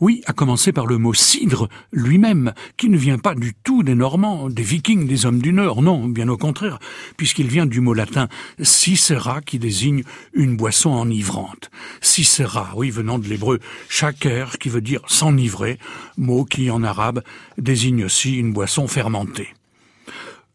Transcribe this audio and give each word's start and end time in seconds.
Oui, 0.00 0.22
à 0.26 0.32
commencer 0.32 0.72
par 0.72 0.86
le 0.86 0.98
mot 0.98 1.14
cidre 1.14 1.68
lui-même, 1.92 2.52
qui 2.76 2.88
ne 2.88 2.98
vient 2.98 3.18
pas 3.18 3.36
du 3.36 3.54
tout 3.54 3.84
des 3.84 3.94
Normands, 3.94 4.50
des 4.50 4.64
Vikings, 4.64 5.06
des 5.06 5.24
hommes 5.24 5.40
du 5.40 5.52
Nord, 5.52 5.82
non, 5.82 6.08
bien 6.08 6.28
au 6.28 6.36
contraire, 6.36 6.80
puisqu'il 7.16 7.46
vient 7.46 7.64
du 7.64 7.80
mot 7.80 7.94
latin 7.94 8.26
cicera, 8.60 9.40
qui 9.40 9.60
désigne 9.60 10.02
une 10.32 10.56
boisson 10.56 10.90
enivrante. 10.90 11.70
Cicera, 12.00 12.72
oui, 12.74 12.90
venant 12.90 13.20
de 13.20 13.28
l'hébreu 13.28 13.60
shaker, 13.88 14.58
qui 14.58 14.68
veut 14.68 14.80
dire 14.80 15.00
s'enivrer, 15.06 15.78
mot 16.16 16.44
qui, 16.44 16.72
en 16.72 16.82
arabe, 16.82 17.22
désigne 17.56 18.04
aussi 18.04 18.36
une 18.36 18.52
boisson 18.52 18.88
fermentée. 18.88 19.54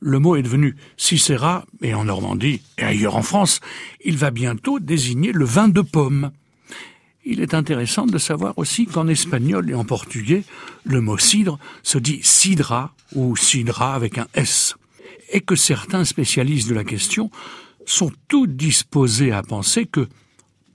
Le 0.01 0.19
mot 0.19 0.35
est 0.35 0.43
devenu 0.43 0.75
cicera, 0.97 1.65
et 1.81 1.93
en 1.93 2.03
Normandie, 2.03 2.61
et 2.77 2.83
ailleurs 2.83 3.15
en 3.15 3.21
France, 3.21 3.61
il 4.03 4.17
va 4.17 4.31
bientôt 4.31 4.79
désigner 4.79 5.31
le 5.31 5.45
vin 5.45 5.69
de 5.69 5.79
pomme. 5.79 6.31
Il 7.25 7.41
est 7.41 7.53
intéressant 7.53 8.05
de 8.05 8.17
savoir 8.17 8.57
aussi 8.57 8.85
qu'en 8.85 9.07
espagnol 9.07 9.69
et 9.69 9.73
en 9.73 9.83
portugais, 9.83 10.43
le 10.85 11.01
mot 11.01 11.17
cidre 11.17 11.59
se 11.83 11.97
dit 11.97 12.19
cidra 12.23 12.93
ou 13.13 13.35
cidra 13.35 13.93
avec 13.93 14.17
un 14.17 14.27
S, 14.33 14.75
et 15.31 15.41
que 15.41 15.55
certains 15.55 16.05
spécialistes 16.05 16.69
de 16.69 16.75
la 16.75 16.83
question 16.83 17.29
sont 17.85 18.11
tout 18.27 18.47
disposés 18.47 19.31
à 19.31 19.43
penser 19.43 19.85
que, 19.85 20.07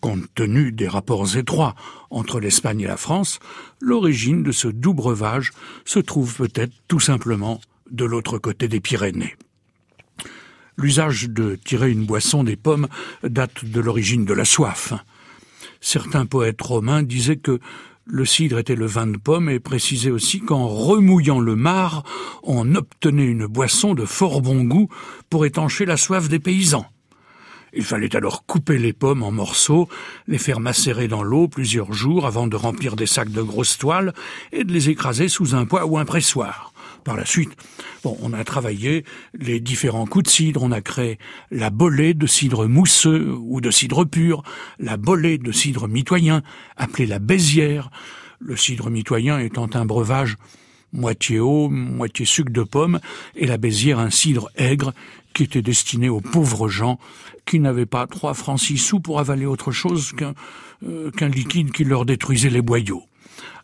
compte 0.00 0.26
tenu 0.34 0.70
des 0.70 0.88
rapports 0.88 1.36
étroits 1.36 1.74
entre 2.10 2.40
l'Espagne 2.40 2.80
et 2.80 2.86
la 2.86 2.98
France, 2.98 3.40
l'origine 3.80 4.42
de 4.42 4.52
ce 4.52 4.68
doux 4.68 4.94
breuvage 4.94 5.52
se 5.84 5.98
trouve 5.98 6.34
peut-être 6.34 6.74
tout 6.88 7.00
simplement 7.00 7.60
de 7.90 8.04
l'autre 8.04 8.38
côté 8.38 8.68
des 8.68 8.80
Pyrénées. 8.80 9.36
L'usage 10.76 11.30
de 11.30 11.56
tirer 11.56 11.90
une 11.90 12.04
boisson 12.04 12.44
des 12.44 12.56
pommes 12.56 12.88
date 13.22 13.64
de 13.64 13.80
l'origine 13.80 14.24
de 14.24 14.34
la 14.34 14.44
soif. 14.44 14.92
Certains 15.86 16.24
poètes 16.24 16.62
romains 16.62 17.02
disaient 17.02 17.36
que 17.36 17.60
le 18.06 18.24
cidre 18.24 18.58
était 18.58 18.74
le 18.74 18.86
vin 18.86 19.06
de 19.06 19.18
pomme 19.18 19.50
et 19.50 19.60
précisaient 19.60 20.10
aussi 20.10 20.40
qu'en 20.40 20.66
remouillant 20.66 21.40
le 21.40 21.56
mar, 21.56 22.04
on 22.42 22.74
obtenait 22.74 23.26
une 23.26 23.46
boisson 23.46 23.92
de 23.92 24.06
fort 24.06 24.40
bon 24.40 24.64
goût 24.64 24.88
pour 25.28 25.44
étancher 25.44 25.84
la 25.84 25.98
soif 25.98 26.30
des 26.30 26.38
paysans. 26.38 26.86
Il 27.74 27.84
fallait 27.84 28.16
alors 28.16 28.46
couper 28.46 28.78
les 28.78 28.94
pommes 28.94 29.22
en 29.22 29.30
morceaux, 29.30 29.86
les 30.26 30.38
faire 30.38 30.58
macérer 30.58 31.06
dans 31.06 31.22
l'eau 31.22 31.48
plusieurs 31.48 31.92
jours 31.92 32.24
avant 32.24 32.46
de 32.46 32.56
remplir 32.56 32.96
des 32.96 33.06
sacs 33.06 33.30
de 33.30 33.42
grosses 33.42 33.76
toiles 33.76 34.14
et 34.52 34.64
de 34.64 34.72
les 34.72 34.88
écraser 34.88 35.28
sous 35.28 35.54
un 35.54 35.66
poids 35.66 35.84
ou 35.84 35.98
un 35.98 36.06
pressoir 36.06 36.72
par 37.04 37.14
la 37.14 37.26
suite. 37.26 37.52
On 38.04 38.32
a 38.32 38.44
travaillé 38.44 39.04
les 39.38 39.60
différents 39.60 40.06
coups 40.06 40.24
de 40.24 40.30
cidre, 40.30 40.62
on 40.62 40.72
a 40.72 40.80
créé 40.80 41.18
la 41.50 41.70
bolée 41.70 42.14
de 42.14 42.26
cidre 42.26 42.66
mousseux 42.66 43.34
ou 43.38 43.60
de 43.60 43.70
cidre 43.70 44.04
pur, 44.04 44.42
la 44.78 44.96
bolée 44.96 45.38
de 45.38 45.52
cidre 45.52 45.88
mitoyen, 45.88 46.42
appelée 46.76 47.06
la 47.06 47.18
bézière, 47.18 47.90
le 48.40 48.56
cidre 48.56 48.90
mitoyen 48.90 49.38
étant 49.38 49.68
un 49.74 49.84
breuvage 49.84 50.36
moitié 50.92 51.40
eau, 51.40 51.68
moitié 51.68 52.24
sucre 52.24 52.52
de 52.52 52.62
pomme, 52.62 53.00
et 53.34 53.46
la 53.46 53.56
bézière 53.56 53.98
un 53.98 54.10
cidre 54.10 54.50
aigre 54.56 54.92
qui 55.34 55.42
était 55.42 55.62
destiné 55.62 56.08
aux 56.08 56.20
pauvres 56.20 56.68
gens 56.68 56.98
qui 57.44 57.58
n'avaient 57.58 57.86
pas 57.86 58.06
trois 58.06 58.34
francs 58.34 58.60
six 58.60 58.78
sous 58.78 59.00
pour 59.00 59.18
avaler 59.18 59.46
autre 59.46 59.72
chose 59.72 60.12
qu'un 60.12 60.34
euh, 60.86 61.10
liquide 61.28 61.72
qui 61.72 61.84
leur 61.84 62.06
détruisait 62.06 62.50
les 62.50 62.62
boyaux. 62.62 63.02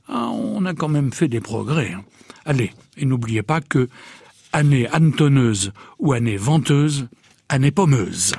Ah, 0.09 0.29
on 0.31 0.65
a 0.65 0.75
quand 0.75 0.89
même 0.89 1.13
fait 1.13 1.29
des 1.29 1.41
progrès. 1.41 1.93
Hein. 1.93 2.03
Allez, 2.45 2.73
et 2.97 3.05
n'oubliez 3.05 3.43
pas 3.43 3.61
que 3.61 3.89
année 4.53 4.89
antonneuse 4.93 5.73
ou 5.99 6.13
année 6.13 6.37
venteuse, 6.37 7.09
année 7.49 7.71
pommeuse. 7.71 8.35